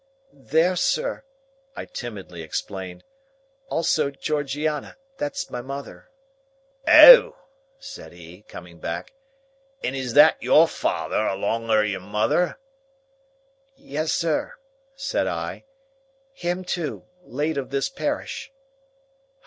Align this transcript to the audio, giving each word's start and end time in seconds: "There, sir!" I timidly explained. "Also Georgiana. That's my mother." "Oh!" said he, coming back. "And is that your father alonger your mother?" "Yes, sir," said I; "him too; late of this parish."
"There, 0.33 0.75
sir!" 0.75 1.23
I 1.75 1.85
timidly 1.85 2.41
explained. 2.41 3.03
"Also 3.69 4.09
Georgiana. 4.09 4.97
That's 5.19 5.51
my 5.51 5.61
mother." 5.61 6.09
"Oh!" 6.87 7.37
said 7.77 8.11
he, 8.11 8.41
coming 8.47 8.79
back. 8.79 9.13
"And 9.83 9.95
is 9.95 10.15
that 10.15 10.41
your 10.41 10.67
father 10.67 11.23
alonger 11.27 11.83
your 11.85 11.99
mother?" 11.99 12.57
"Yes, 13.75 14.11
sir," 14.11 14.55
said 14.95 15.27
I; 15.27 15.65
"him 16.33 16.63
too; 16.63 17.05
late 17.23 17.57
of 17.59 17.69
this 17.69 17.87
parish." 17.87 18.51